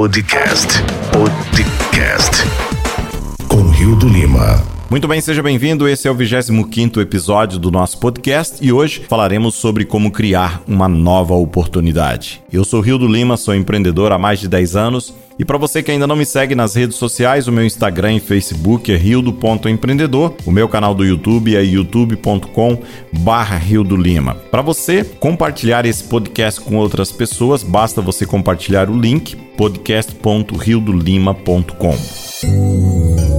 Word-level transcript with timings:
Podcast. 0.00 0.82
Podcast. 1.12 2.42
Com 3.48 3.68
Rio 3.68 3.94
do 3.96 4.08
Lima. 4.08 4.69
Muito 4.90 5.06
bem, 5.06 5.20
seja 5.20 5.40
bem-vindo. 5.40 5.88
Esse 5.88 6.08
é 6.08 6.10
o 6.10 6.14
25 6.16 7.00
episódio 7.00 7.60
do 7.60 7.70
nosso 7.70 7.96
podcast 7.98 8.56
e 8.60 8.72
hoje 8.72 9.04
falaremos 9.08 9.54
sobre 9.54 9.84
como 9.84 10.10
criar 10.10 10.64
uma 10.66 10.88
nova 10.88 11.32
oportunidade. 11.32 12.42
Eu 12.52 12.64
sou 12.64 12.80
Rio 12.80 12.98
do 12.98 13.06
Lima, 13.06 13.36
sou 13.36 13.54
empreendedor 13.54 14.10
há 14.10 14.18
mais 14.18 14.40
de 14.40 14.48
10 14.48 14.74
anos 14.74 15.14
e 15.38 15.44
para 15.44 15.56
você 15.56 15.80
que 15.80 15.92
ainda 15.92 16.08
não 16.08 16.16
me 16.16 16.26
segue 16.26 16.56
nas 16.56 16.74
redes 16.74 16.96
sociais, 16.96 17.46
o 17.46 17.52
meu 17.52 17.64
Instagram 17.64 18.14
e 18.14 18.20
Facebook 18.20 18.92
é 18.92 18.96
rildo.empreendedor, 18.96 20.34
o 20.44 20.50
meu 20.50 20.68
canal 20.68 20.92
do 20.92 21.04
YouTube 21.04 21.54
é 21.54 21.62
youtube.com 21.62 22.82
barra 23.12 23.62
Lima. 23.96 24.34
Para 24.34 24.60
você 24.60 25.04
compartilhar 25.04 25.86
esse 25.86 26.02
podcast 26.02 26.60
com 26.60 26.76
outras 26.76 27.12
pessoas, 27.12 27.62
basta 27.62 28.02
você 28.02 28.26
compartilhar 28.26 28.90
o 28.90 28.98
link 28.98 29.36
podcast.riodolima.com. 29.56 31.96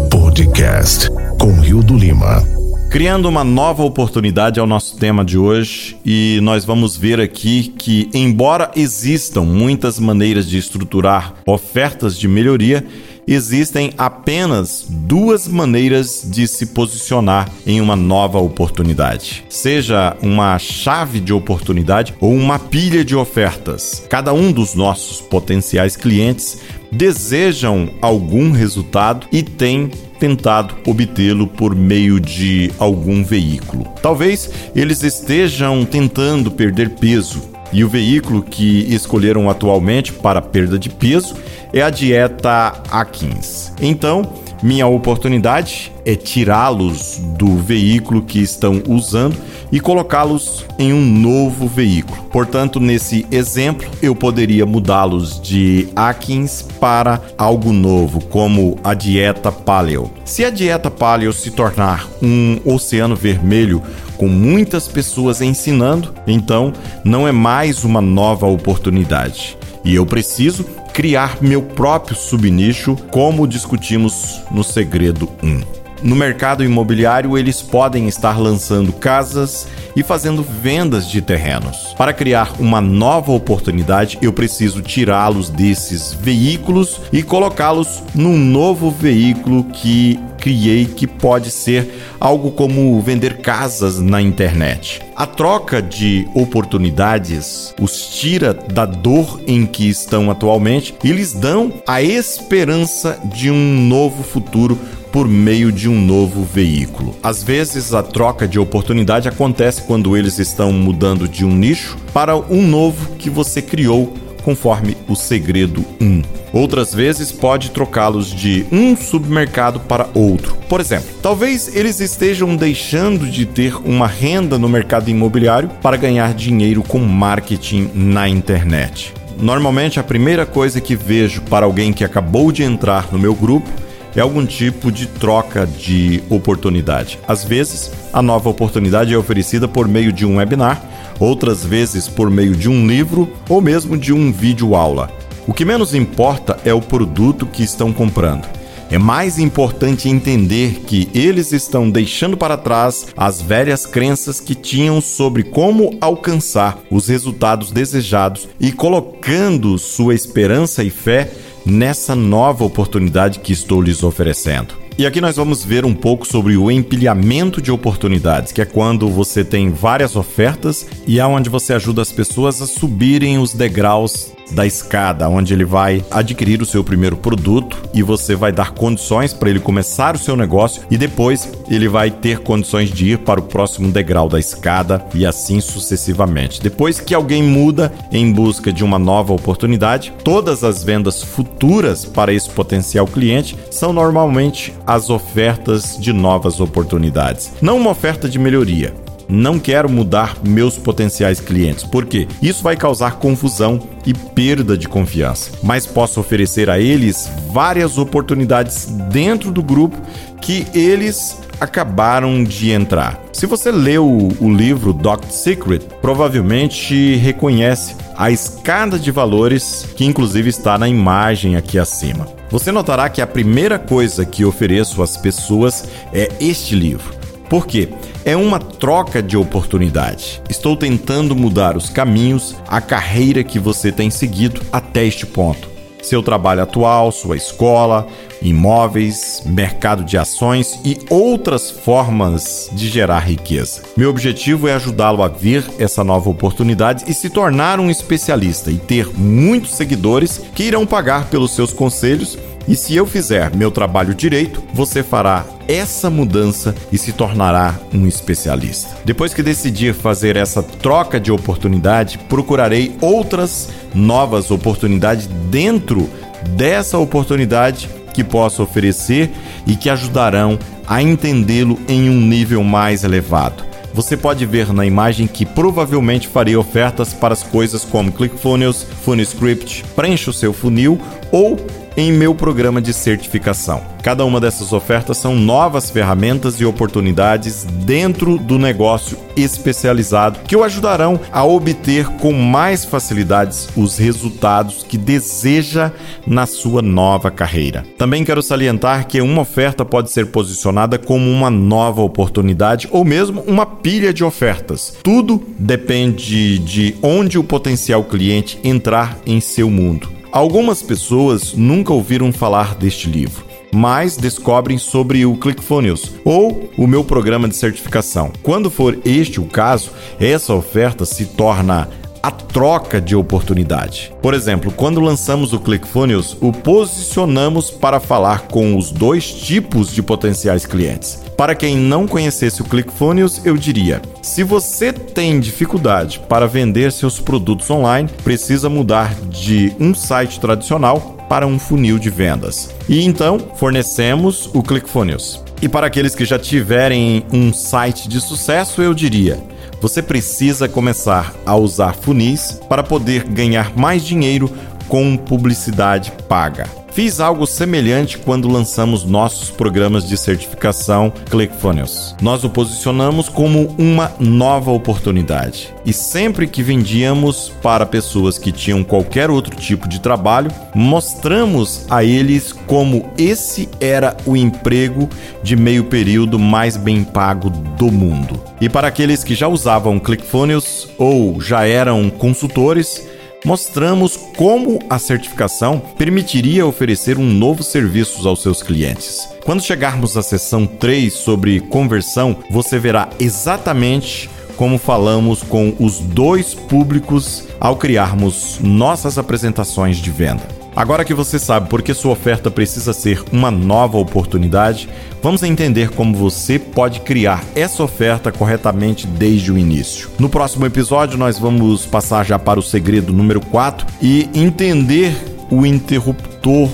Podcast 0.09 1.12
com 1.41 1.59
Rio 1.59 1.81
do 1.81 1.98
Lima. 1.98 2.48
Criando 2.91 3.27
uma 3.27 3.44
nova 3.44 3.81
oportunidade 3.81 4.59
é 4.59 4.62
o 4.63 4.68
nosso 4.68 4.95
tema 4.95 5.26
de 5.26 5.40
hoje 5.40 5.98
e 6.05 6.40
nós 6.44 6.64
vamos 6.64 6.95
ver 6.95 7.20
aqui 7.20 7.73
que, 7.80 8.08
embora 8.14 8.70
existam 8.76 9.41
muitas 9.41 9.98
maneiras 9.98 10.48
de 10.48 10.59
estruturar 10.59 11.34
ofertas 11.48 12.16
de 12.16 12.27
melhoria, 12.27 12.86
existem 13.27 13.93
apenas 13.98 14.85
duas 14.89 15.48
maneiras 15.48 16.23
de 16.25 16.48
se 16.48 16.67
posicionar 16.67 17.49
em 17.66 17.80
uma 17.81 17.95
nova 17.95 18.39
oportunidade. 18.39 19.44
Seja 19.49 20.16
uma 20.21 20.57
chave 20.59 21.20
de 21.20 21.34
oportunidade 21.34 22.13
ou 22.20 22.34
uma 22.34 22.59
pilha 22.59 23.03
de 23.05 23.16
ofertas. 23.16 24.03
Cada 24.09 24.34
um 24.34 24.52
dos 24.52 24.75
nossos 24.75 25.22
potenciais 25.22 25.95
clientes 25.95 26.59
desejam 26.91 27.89
algum 28.02 28.52
resultado 28.52 29.28
e 29.31 29.41
tem 29.41 29.89
tentado 30.19 30.75
obtê-lo 30.85 31.47
por 31.47 31.73
meio 31.73 32.19
de 32.19 32.72
algum 32.78 33.23
veículo. 33.23 33.85
Talvez 34.03 34.52
eles 34.75 35.02
estejam 35.02 35.83
tentando 35.83 36.52
perder 36.52 36.91
peso 36.91 37.50
e 37.73 37.83
o 37.83 37.89
veículo 37.89 38.44
que 38.44 38.85
escolheram 38.94 39.50
atualmente 39.50 40.11
para 40.11 40.41
perda 40.41 40.78
de 40.78 40.89
peso 40.89 41.35
é 41.73 41.81
a 41.81 41.89
dieta 41.89 42.73
Atkins. 42.91 43.73
Então, 43.81 44.23
minha 44.61 44.86
oportunidade 44.86 45.91
é 46.05 46.16
tirá-los 46.16 47.19
do 47.38 47.58
veículo 47.58 48.22
que 48.22 48.39
estão 48.39 48.81
usando 48.88 49.36
e 49.72 49.80
colocá-los 49.80 50.66
em 50.78 50.94
um 50.94 51.02
novo 51.02 51.67
veículo. 51.67 52.22
Portanto, 52.25 52.80
nesse 52.80 53.25
exemplo, 53.31 53.89
eu 54.02 54.13
poderia 54.13 54.66
mudá-los 54.66 55.41
de 55.41 55.88
Atkins 55.95 56.61
para 56.80 57.19
algo 57.38 57.72
novo, 57.72 58.23
como 58.25 58.78
a 58.83 58.94
dieta 58.94 59.52
Paleo. 59.52 60.11
Se 60.25 60.45
a 60.45 60.50
dieta 60.52 60.91
Paleo 60.91 61.33
se 61.33 61.50
tornar 61.50 62.08
um 62.22 62.59
oceano 62.66 63.16
vermelho 63.16 63.81
com 64.17 64.28
muitas 64.28 64.88
pessoas 64.88 65.41
ensinando, 65.41 66.13
então 66.28 66.72
não 67.03 67.28
é 67.28 67.31
mais 67.31 67.83
uma 67.83 68.02
nova 68.02 68.45
oportunidade. 68.45 69.58
E 69.83 69.95
eu 69.95 70.06
preciso 70.06 70.63
criar 70.94 71.38
meu 71.42 71.61
próprio 71.61 72.16
subnicho, 72.16 72.95
como 73.09 73.47
discutimos 73.47 74.42
no 74.52 74.64
Segredo 74.64 75.30
1. 75.42 75.81
No 76.03 76.16
mercado 76.16 76.64
imobiliário, 76.64 77.38
eles 77.38 77.61
podem 77.61 78.08
estar 78.08 78.39
lançando 78.39 78.92
casas 78.92 79.67
e 79.95 80.02
fazendo 80.02 80.42
vendas 80.42 81.08
de 81.08 81.22
terrenos. 81.22 81.94
Para 81.95 82.12
criar 82.12 82.53
uma 82.59 82.81
nova 82.81 83.31
oportunidade, 83.31 84.17
eu 84.19 84.34
preciso 84.34 84.81
tirá-los 84.81 85.50
desses 85.50 86.14
veículos 86.14 87.00
e 87.14 87.22
colocá-los 87.22 88.02
num 88.16 88.38
novo 88.38 88.90
veículo 88.90 89.63
que 89.66 90.19
criei 90.40 90.85
que 90.85 91.06
pode 91.06 91.52
ser 91.52 92.00
algo 92.22 92.52
como 92.52 93.02
vender 93.02 93.40
casas 93.40 94.00
na 94.00 94.22
internet. 94.22 95.02
A 95.16 95.26
troca 95.26 95.82
de 95.82 96.28
oportunidades 96.36 97.74
os 97.82 98.08
tira 98.08 98.54
da 98.54 98.86
dor 98.86 99.42
em 99.48 99.66
que 99.66 99.90
estão 99.90 100.30
atualmente 100.30 100.94
e 101.04 101.12
lhes 101.12 101.34
dão 101.34 101.74
a 101.88 102.02
esperança 102.02 103.20
de 103.26 103.50
um 103.50 103.88
novo 103.88 104.22
futuro 104.22 104.78
por 105.12 105.28
meio 105.28 105.72
de 105.72 105.90
um 105.90 106.00
novo 106.00 106.44
veículo. 106.44 107.14
Às 107.22 107.44
vezes, 107.44 107.94
a 107.94 108.02
troca 108.02 108.48
de 108.48 108.58
oportunidade 108.58 109.28
acontece 109.28 109.82
quando 109.82 110.16
eles 110.16 110.40
estão 110.40 110.72
mudando 110.72 111.28
de 111.28 111.44
um 111.44 111.53
nicho 111.53 111.98
para 112.14 112.38
um 112.38 112.66
novo 112.66 113.16
que 113.18 113.30
você 113.30 113.62
criou 113.62 114.14
conforme 114.44 114.97
o 115.07 115.16
segredo 115.16 115.85
1. 116.00 116.22
Outras 116.53 116.94
vezes 116.94 117.31
pode 117.31 117.72
trocá-los 117.72 118.28
de 118.28 118.66
um 118.72 118.96
submercado 118.96 119.79
para 119.79 120.09
outro. 120.13 120.56
Por 120.68 120.81
exemplo, 120.81 121.09
talvez 121.22 121.74
eles 121.75 122.00
estejam 122.00 122.56
deixando 122.56 123.25
de 123.28 123.46
ter 123.46 123.75
uma 123.75 124.07
renda 124.07 124.57
no 124.57 124.68
mercado 124.68 125.09
imobiliário 125.09 125.69
para 125.81 125.97
ganhar 125.97 126.34
dinheiro 126.34 126.84
com 126.84 127.00
marketing 127.00 127.90
na 127.94 128.28
internet. 128.28 129.13
Normalmente 129.40 130.00
a 130.00 130.03
primeira 130.03 130.46
coisa 130.46 130.81
que 130.81 130.96
vejo 130.96 131.41
para 131.44 131.66
alguém 131.66 131.94
que 131.94 132.03
acabou 132.03 132.52
de 132.52 132.63
entrar 132.63 133.08
no 133.12 133.18
meu 133.18 133.34
grupo 133.34 133.69
é 134.16 134.22
algum 134.22 134.45
tipo 134.45 134.91
de 134.91 135.07
troca 135.07 135.66
de 135.66 136.23
oportunidade. 136.29 137.19
Às 137.27 137.44
vezes, 137.44 137.91
a 138.11 138.22
nova 138.22 138.49
oportunidade 138.49 139.13
é 139.13 139.17
oferecida 139.17 139.67
por 139.67 139.88
meio 139.88 140.11
de 140.11 140.25
um 140.25 140.38
webinar, 140.38 140.83
outras 141.19 141.63
vezes 141.63 142.07
por 142.07 142.29
meio 142.29 142.55
de 142.55 142.69
um 142.69 142.88
livro 142.88 143.31
ou 143.47 143.61
mesmo 143.61 143.97
de 143.97 144.11
um 144.11 144.31
vídeo 144.31 144.75
aula. 144.75 145.09
O 145.47 145.53
que 145.53 145.66
menos 145.66 145.94
importa 145.94 146.57
é 146.66 146.73
o 146.73 146.81
produto 146.81 147.45
que 147.45 147.63
estão 147.63 147.91
comprando. 147.91 148.47
É 148.91 148.97
mais 148.97 149.39
importante 149.39 150.09
entender 150.09 150.81
que 150.85 151.09
eles 151.16 151.53
estão 151.53 151.89
deixando 151.89 152.35
para 152.35 152.57
trás 152.57 153.07
as 153.16 153.41
velhas 153.41 153.85
crenças 153.85 154.41
que 154.41 154.53
tinham 154.53 154.99
sobre 154.99 155.43
como 155.43 155.97
alcançar 156.01 156.78
os 156.91 157.07
resultados 157.07 157.72
desejados 157.72 158.49
e 158.59 158.69
colocando 158.69 159.78
sua 159.78 160.13
esperança 160.13 160.83
e 160.83 160.89
fé 160.89 161.31
nessa 161.66 162.16
nova 162.16 162.63
oportunidade 162.63 163.39
que 163.39 163.53
estou 163.53 163.81
lhes 163.81 164.03
oferecendo. 164.03 164.75
E 164.97 165.05
aqui 165.05 165.22
nós 165.22 165.38
vamos 165.38 165.63
ver 165.63 165.85
um 165.85 165.94
pouco 165.95 166.27
sobre 166.27 166.57
o 166.57 166.69
empilhamento 166.69 167.61
de 167.61 167.72
oportunidades, 167.72 168.51
que 168.51 168.61
é 168.61 168.66
quando 168.66 169.07
você 169.07 169.44
tem 169.44 169.72
várias 169.72 170.16
ofertas 170.16 170.85
e 171.07 171.19
é 171.19 171.25
onde 171.25 171.49
você 171.49 171.73
ajuda 171.73 172.01
as 172.01 172.11
pessoas 172.11 172.61
a 172.61 172.67
subirem 172.67 173.39
os 173.39 173.53
degraus 173.53 174.31
da 174.51 174.66
escada, 174.66 175.28
onde 175.29 175.53
ele 175.53 175.66
vai 175.66 176.03
adquirir 176.12 176.62
o 176.62 176.66
seu 176.66 176.84
primeiro 176.84 177.16
produto 177.16 177.78
e 177.94 178.03
você 178.03 178.35
vai 178.35 178.51
dar 178.51 178.72
condições 178.72 179.34
para 179.34 179.50
ele 179.50 179.59
começar 179.59 180.16
o 180.16 180.19
seu 180.19 180.35
negócio 180.35 180.84
e 180.89 180.97
depois 180.97 181.51
ele 181.69 181.88
vai 181.88 182.12
ter 182.12 182.39
condições 182.39 182.91
de 182.91 183.11
ir 183.11 183.19
para 183.19 183.40
o 183.40 183.44
próximo 183.44 183.91
degrau 183.91 184.28
da 184.28 184.40
escada 184.40 185.03
e 185.13 185.25
assim 185.25 185.61
sucessivamente. 185.61 186.61
Depois 186.61 187.00
que 187.00 187.13
alguém 187.13 187.44
muda 187.44 187.94
em 188.11 188.31
busca 188.31 188.72
de 188.72 188.84
uma 188.84 189.00
nova 189.00 189.34
oportunidade, 189.34 190.13
todas 190.23 190.63
as 190.63 190.84
vendas 190.84 191.23
futuras 191.23 192.06
para 192.06 192.34
esse 192.34 192.50
potencial 192.50 193.07
cliente 193.07 193.57
são 193.69 193.94
normalmente 193.94 194.73
as 194.85 195.09
ofertas 195.09 195.97
de 196.00 196.13
novas 196.13 196.59
oportunidades, 196.59 197.53
não 197.61 197.78
uma 197.78 197.91
oferta 197.91 198.28
de 198.28 198.38
melhoria 198.38 198.94
não 199.31 199.58
quero 199.58 199.90
mudar 199.90 200.38
meus 200.44 200.78
potenciais 200.78 201.40
clientes, 201.40 201.84
porque 201.84 202.28
isso 202.42 202.62
vai 202.62 202.75
causar 202.75 203.16
confusão 203.18 203.81
e 204.06 204.14
perda 204.14 204.78
de 204.78 204.88
confiança. 204.88 205.52
Mas 205.64 205.88
posso 205.88 206.19
oferecer 206.19 206.69
a 206.69 206.80
eles 206.80 207.31
várias 207.52 207.97
oportunidades 207.97 208.86
dentro 209.09 209.52
do 209.52 209.64
grupo 209.64 209.97
que 210.41 210.68
eles 210.74 211.40
acabaram 211.59 212.44
de 212.44 212.72
entrar. 212.72 213.22
Se 213.31 213.46
você 213.46 213.72
leu 213.72 214.30
o 214.40 214.52
livro 214.52 214.91
Doctor 214.91 215.31
Secret, 215.31 215.81
provavelmente 216.02 217.16
reconhece 217.17 217.96
a 218.17 218.32
escada 218.32 218.97
de 218.97 219.11
valores 219.11 219.88
que 219.96 220.03
inclusive 220.03 220.50
está 220.50 220.78
na 220.78 220.90
imagem 220.90 221.55
aqui 221.55 221.78
acima. 221.78 222.28
Você 222.50 222.72
notará 222.72 223.08
que 223.09 223.22
a 223.22 223.28
primeira 223.28 223.79
coisa 223.79 224.26
que 224.26 224.44
ofereço 224.44 225.02
às 225.02 225.16
pessoas 225.16 225.88
é 226.11 226.29
este 226.40 226.76
livro. 226.76 227.21
Por 227.52 227.68
quê? 227.68 227.90
É 228.24 228.34
uma 228.34 228.59
troca 228.59 229.22
de 229.22 229.36
oportunidade. 229.36 230.42
Estou 230.50 230.78
tentando 230.78 231.36
mudar 231.36 231.76
os 231.76 231.90
caminhos, 231.90 232.56
a 232.66 232.80
carreira 232.80 233.44
que 233.44 233.59
você 233.59 233.92
tem 233.92 234.09
seguido 234.09 234.62
até 234.72 235.03
este 235.03 235.26
ponto. 235.26 235.70
Seu 236.02 236.24
trabalho 236.24 236.62
atual, 236.62 237.12
sua 237.12 237.36
escola, 237.36 238.08
imóveis, 238.42 239.44
mercado 239.46 240.06
de 240.06 240.18
ações 240.18 240.80
e 240.86 240.98
outras 241.09 241.70
formas 241.70 242.70
de 242.72 242.88
gerar 242.88 243.20
riqueza. 243.20 243.82
Meu 243.98 244.09
objetivo 244.09 244.70
é 244.70 244.74
ajudá-lo 244.74 245.22
a 245.22 245.28
ver 245.28 245.66
essa 245.78 246.06
nova 246.06 246.30
oportunidade 246.30 247.03
e 247.06 247.14
se 247.14 247.30
tornar 247.30 247.82
um 247.82 247.92
especialista 247.92 248.72
e 248.72 248.78
ter 248.78 249.09
muitos 249.14 249.72
seguidores 249.72 250.38
que 250.56 250.64
irão 250.64 250.88
pagar 250.88 251.26
pelos 251.26 251.53
seus 251.53 251.74
conselhos 251.74 252.38
e 252.66 252.76
se 252.76 252.96
eu 252.96 253.06
fizer 253.06 253.53
meu 253.56 253.72
trabalho 253.72 254.14
direito, 254.16 254.64
você 254.74 255.03
fará 255.03 255.46
essa 255.72 256.10
mudança 256.10 256.75
e 256.91 256.98
se 256.98 257.13
tornará 257.13 257.79
um 257.94 258.06
especialista. 258.06 258.98
Depois 259.06 259.34
que 259.34 259.41
decidir 259.41 259.94
fazer 259.94 260.36
essa 260.36 260.62
troca 260.62 261.20
de 261.20 261.32
oportunidade, 261.32 262.18
procurarei 262.18 262.96
outras 263.00 263.70
novas 263.94 264.51
oportunidades 264.51 265.27
dentro 265.50 266.10
dessa 266.50 266.98
oportunidade 266.98 267.89
que 268.13 268.24
posso 268.24 268.62
oferecer 268.62 269.32
e 269.65 269.75
que 269.75 269.89
ajudarão 269.89 270.60
a 270.86 271.01
entendê-lo 271.01 271.79
em 271.88 272.10
um 272.10 272.20
nível 272.20 272.63
mais 272.63 273.03
elevado. 273.03 273.63
Você 273.94 274.15
pode 274.15 274.46
ver 274.46 274.72
na 274.72 274.86
imagem 274.86 275.27
que 275.27 275.46
provavelmente 275.46 276.27
farei 276.27 276.56
ofertas 276.56 277.13
para 277.13 277.34
as 277.34 277.44
coisas 277.44 277.84
como 277.84 278.12
ClickFunnels, 278.12 278.86
FunnelScript, 279.03 279.84
Preencha 279.96 280.29
o 280.29 280.34
seu 280.34 280.53
funil 280.53 281.00
ou 281.32 281.58
em 281.96 282.12
meu 282.12 282.34
programa 282.34 282.82
de 282.82 282.93
certificação. 282.93 283.82
Cada 284.01 284.25
uma 284.25 284.39
dessas 284.39 284.74
ofertas 284.74 285.17
são 285.17 285.36
novas 285.36 285.91
ferramentas 285.91 286.60
e 286.60 286.65
oportunidades 286.65 287.63
dentro 287.63 288.38
do 288.38 288.58
negócio 288.58 289.17
especializado 289.36 290.39
que 290.39 290.55
o 290.55 290.63
ajudarão 290.63 291.20
a 291.32 291.43
obter 291.43 292.08
com 292.17 292.34
mais 292.34 292.84
facilidades 292.84 293.70
os 293.75 293.98
resultados 293.98 294.84
que 294.84 294.98
deseja 294.98 295.91
na 296.25 296.46
sua 296.46 296.82
nova 296.82 297.29
carreira. 297.29 297.86
Também 297.98 298.24
quero 298.24 298.41
salientar 298.41 299.08
que 299.08 299.22
uma 299.22 299.41
oferta 299.41 299.86
pode 299.86 300.12
ser 300.12 300.27
posicionada 300.27 300.98
como 300.98 301.29
uma 301.29 301.50
nova 301.50 302.01
oportunidade 302.01 302.88
ou 302.91 303.05
mesmo 303.05 303.41
uma 303.41 303.65
pilha 303.65 304.13
de 304.13 304.24
ofertas. 304.24 304.98
Tudo 305.03 305.41
depende 305.60 306.58
de 306.60 306.96
onde 307.01 307.38
o 307.38 307.43
potencial 307.43 308.03
cliente 308.03 308.60
entrar 308.63 309.17
em 309.25 309.39
seu 309.39 309.70
mundo. 309.70 310.21
Algumas 310.31 310.81
pessoas 310.81 311.53
nunca 311.53 311.91
ouviram 311.91 312.31
falar 312.31 312.74
deste 312.75 313.10
livro, 313.10 313.45
mas 313.74 314.15
descobrem 314.15 314.77
sobre 314.77 315.25
o 315.25 315.36
ClickFunnels 315.36 316.13
ou 316.24 316.72
o 316.77 316.88
meu 316.88 317.03
programa 317.03 317.50
de 317.50 317.55
certificação. 317.57 318.31
Quando 318.41 318.69
for 318.69 318.98
este 319.03 319.41
o 319.41 319.45
caso, 319.45 319.91
essa 320.22 320.53
oferta 320.53 321.03
se 321.03 321.25
torna 321.25 321.89
a 322.22 322.29
troca 322.29 323.01
de 323.01 323.15
oportunidade. 323.15 324.13
Por 324.22 324.34
exemplo, 324.34 324.72
quando 324.72 325.00
lançamos 325.00 325.53
o 325.53 325.60
ClickFunnels, 325.60 326.38
o 326.39 326.51
posicionamos 326.51 327.72
para 327.72 328.00
falar 328.00 328.48
com 328.48 328.77
os 328.77 328.91
dois 328.91 329.32
tipos 329.32 329.91
de 329.91 330.03
potenciais 330.03 330.65
clientes. 330.65 331.24
Para 331.36 331.56
quem 331.56 331.75
não 331.75 332.08
conhecesse 332.08 332.62
o 332.62 332.65
ClickFunnels, 332.65 333.46
eu 333.46 333.58
diria: 333.58 334.01
se 334.22 334.44
você 334.44 334.94
tem 334.94 335.39
dificuldade 335.39 336.20
para 336.29 336.48
vender 336.48 336.91
seus 336.91 337.20
produtos 337.20 337.70
online, 337.70 338.10
precisa 338.24 338.70
mudar 338.70 339.15
de 339.15 339.74
um 339.79 339.96
site 339.96 340.39
tradicional 340.39 341.17
para 341.27 341.48
um 341.48 341.58
funil 341.58 341.98
de 341.98 342.10
vendas. 342.10 342.75
E 342.88 343.03
então 343.03 343.39
fornecemos 343.56 344.50
o 344.53 344.62
ClickFunnels. 344.62 345.44
E 345.62 345.70
para 345.70 345.88
aqueles 345.88 346.13
que 346.13 346.25
já 346.25 346.38
tiverem 346.38 347.24
um 347.32 347.53
site 347.53 348.10
de 348.10 348.20
sucesso, 348.20 348.82
eu 348.82 348.94
diria: 348.94 349.39
você 349.81 350.01
precisa 350.01 350.69
começar 350.69 351.33
a 351.45 351.55
usar 351.55 351.95
funis 351.95 352.60
para 352.69 352.83
poder 352.83 353.24
ganhar 353.24 353.75
mais 353.75 354.05
dinheiro 354.05 354.50
com 354.88 355.17
publicidade 355.17 356.12
paga. 356.29 356.80
Fiz 356.91 357.22
algo 357.22 357.48
semelhante 357.48 358.17
quando 358.17 358.50
lançamos 358.50 359.05
nossos 359.05 359.50
programas 359.50 360.05
de 360.10 360.17
certificação 360.17 361.12
ClickFunnels. 361.29 362.17
Nós 362.22 362.43
o 362.43 362.50
posicionamos 362.50 363.29
como 363.29 363.74
uma 363.77 364.12
nova 364.20 364.72
oportunidade. 364.72 365.74
E 365.86 365.93
sempre 365.93 366.46
que 366.48 366.62
vendíamos 366.62 367.48
para 367.62 367.86
pessoas 367.86 368.38
que 368.38 368.51
tinham 368.51 368.84
qualquer 368.84 369.29
outro 369.29 369.55
tipo 369.55 369.88
de 369.88 370.01
trabalho, 370.01 370.51
mostramos 370.75 371.86
a 371.89 372.03
eles 372.03 372.51
como 372.51 373.10
esse 373.17 373.70
era 373.79 374.17
o 374.25 374.36
emprego 374.36 375.08
de 375.41 375.55
meio 375.55 375.86
período 375.86 376.38
mais 376.38 376.75
bem 376.75 377.05
pago 377.05 377.50
do 377.50 377.89
mundo. 377.89 378.38
E 378.60 378.67
para 378.67 378.89
aqueles 378.89 379.24
que 379.24 379.34
já 379.34 379.48
usavam 379.48 379.98
ClickFunnels 379.98 380.89
ou 380.98 381.39
já 381.39 381.65
eram 381.65 382.10
consultores, 382.10 383.10
mostramos 383.46 384.15
como 384.38 384.79
a 384.89 385.00
certificação 385.00 385.79
permitiria 385.98 386.65
oferecer 386.65 387.17
um 387.17 387.25
novo 387.25 387.63
serviço 387.63 388.27
aos 388.27 388.41
seus 388.41 388.62
clientes. 388.62 389.27
Quando 389.43 389.63
chegarmos 389.63 390.15
à 390.15 390.22
seção 390.22 390.65
3 390.65 391.12
sobre 391.12 391.60
conversão, 391.60 392.38
você 392.50 392.77
verá 392.77 393.10
exatamente 393.20 394.29
como 394.55 394.77
falamos 394.77 395.41
com 395.41 395.74
os 395.79 396.00
dois 396.00 396.53
públicos 396.53 397.48
ao 397.60 397.77
criarmos 397.77 398.60
nossas 398.60 399.17
apresentações 399.17 399.98
de 399.98 400.12
venda. 400.12 400.61
Agora 400.81 401.05
que 401.05 401.13
você 401.13 401.38
sabe 401.38 401.69
por 401.69 401.83
que 401.83 401.93
sua 401.93 402.13
oferta 402.13 402.50
precisa 402.50 402.91
ser 402.91 403.24
uma 403.31 403.51
nova 403.51 404.00
oportunidade, 404.00 404.89
vamos 405.22 405.43
entender 405.43 405.91
como 405.91 406.17
você 406.17 406.57
pode 406.57 407.01
criar 407.01 407.43
essa 407.53 407.83
oferta 407.83 408.31
corretamente 408.31 409.05
desde 409.05 409.51
o 409.51 409.60
início. 409.60 410.10
No 410.17 410.27
próximo 410.27 410.65
episódio, 410.65 411.19
nós 411.19 411.38
vamos 411.38 411.86
passar 411.86 412.25
já 412.25 412.39
para 412.39 412.60
o 412.60 412.63
segredo 412.63 413.13
número 413.13 413.39
4 413.39 413.86
e 414.01 414.27
entender 414.33 415.15
o 415.51 415.67
interruptor 415.67 416.67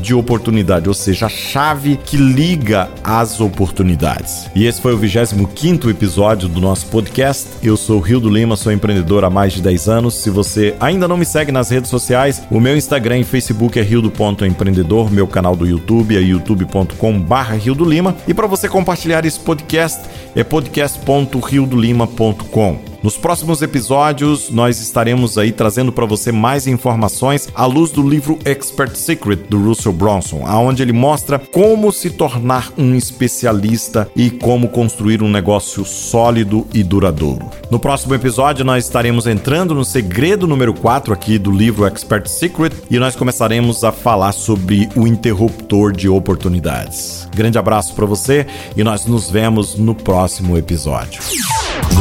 de 0.00 0.14
oportunidade, 0.14 0.88
ou 0.88 0.94
seja, 0.94 1.26
a 1.26 1.28
chave 1.28 1.96
que 1.96 2.16
liga 2.16 2.88
as 3.02 3.40
oportunidades. 3.40 4.46
E 4.54 4.66
esse 4.66 4.80
foi 4.80 4.94
o 4.94 4.98
25 4.98 5.90
episódio 5.90 6.48
do 6.48 6.60
nosso 6.60 6.86
podcast. 6.86 7.48
Eu 7.62 7.76
sou 7.76 7.98
Rio 8.00 8.20
do 8.20 8.28
Lima, 8.28 8.56
sou 8.56 8.72
empreendedor 8.72 9.24
há 9.24 9.30
mais 9.30 9.52
de 9.52 9.62
10 9.62 9.88
anos. 9.88 10.14
Se 10.14 10.30
você 10.30 10.74
ainda 10.80 11.08
não 11.08 11.16
me 11.16 11.24
segue 11.24 11.50
nas 11.52 11.70
redes 11.70 11.90
sociais, 11.90 12.42
o 12.50 12.60
meu 12.60 12.76
Instagram 12.76 13.18
e 13.18 13.24
Facebook 13.24 13.78
é 13.78 13.82
rio.empreendedor, 13.82 15.10
meu 15.10 15.26
canal 15.26 15.56
do 15.56 15.66
YouTube 15.66 16.16
é 16.16 16.20
youtube.com/barra 16.20 17.56
Rio 17.56 17.74
do 17.74 17.84
Lima. 17.84 18.14
E 18.26 18.34
para 18.34 18.46
você 18.46 18.68
compartilhar 18.68 19.24
esse 19.24 19.40
podcast 19.40 20.02
é 20.34 20.44
podcast.riodolima.com. 20.44 22.93
Nos 23.04 23.18
próximos 23.18 23.60
episódios, 23.60 24.48
nós 24.48 24.80
estaremos 24.80 25.36
aí 25.36 25.52
trazendo 25.52 25.92
para 25.92 26.06
você 26.06 26.32
mais 26.32 26.66
informações 26.66 27.50
à 27.54 27.66
luz 27.66 27.90
do 27.90 28.00
livro 28.00 28.38
Expert 28.46 28.96
Secret 28.96 29.40
do 29.46 29.62
Russell 29.62 29.92
Bronson, 29.92 30.46
aonde 30.46 30.82
ele 30.82 30.94
mostra 30.94 31.38
como 31.38 31.92
se 31.92 32.08
tornar 32.08 32.72
um 32.78 32.94
especialista 32.94 34.10
e 34.16 34.30
como 34.30 34.70
construir 34.70 35.22
um 35.22 35.28
negócio 35.28 35.84
sólido 35.84 36.66
e 36.72 36.82
duradouro. 36.82 37.50
No 37.70 37.78
próximo 37.78 38.14
episódio, 38.14 38.64
nós 38.64 38.86
estaremos 38.86 39.26
entrando 39.26 39.74
no 39.74 39.84
segredo 39.84 40.46
número 40.46 40.72
4 40.72 41.12
aqui 41.12 41.36
do 41.36 41.50
livro 41.50 41.84
Expert 41.84 42.26
Secret 42.26 42.72
e 42.90 42.98
nós 42.98 43.14
começaremos 43.14 43.84
a 43.84 43.92
falar 43.92 44.32
sobre 44.32 44.88
o 44.96 45.06
interruptor 45.06 45.92
de 45.92 46.08
oportunidades. 46.08 47.28
Grande 47.36 47.58
abraço 47.58 47.94
para 47.94 48.06
você 48.06 48.46
e 48.74 48.82
nós 48.82 49.04
nos 49.04 49.28
vemos 49.28 49.74
no 49.74 49.94
próximo 49.94 50.56
episódio. 50.56 51.20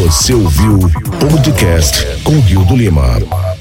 Você 0.04 0.34
ouviu 0.34 0.80
o 0.80 1.30
podcast 1.30 2.22
com 2.26 2.38
Rio 2.42 2.66
do 2.66 2.76
Lima. 2.76 3.53